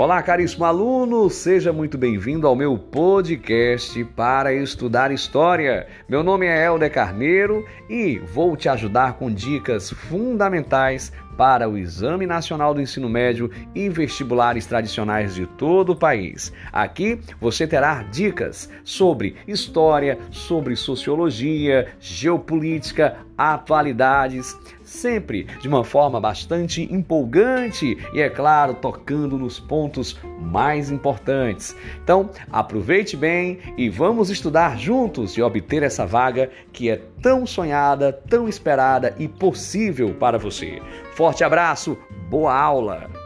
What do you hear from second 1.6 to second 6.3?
muito bem-vindo ao meu podcast para estudar história. Meu